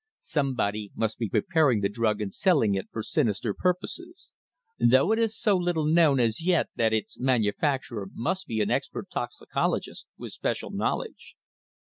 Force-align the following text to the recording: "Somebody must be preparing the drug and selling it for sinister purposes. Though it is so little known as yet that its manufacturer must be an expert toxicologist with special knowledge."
"Somebody 0.23 0.91
must 0.95 1.19
be 1.19 1.29
preparing 1.29 1.81
the 1.81 1.87
drug 1.87 2.21
and 2.21 2.33
selling 2.33 2.73
it 2.73 2.89
for 2.91 3.03
sinister 3.03 3.53
purposes. 3.53 4.31
Though 4.79 5.11
it 5.11 5.19
is 5.19 5.37
so 5.39 5.55
little 5.55 5.85
known 5.85 6.19
as 6.19 6.41
yet 6.43 6.69
that 6.75 6.91
its 6.91 7.19
manufacturer 7.19 8.09
must 8.11 8.47
be 8.47 8.61
an 8.61 8.71
expert 8.71 9.11
toxicologist 9.11 10.07
with 10.17 10.31
special 10.31 10.71
knowledge." 10.71 11.35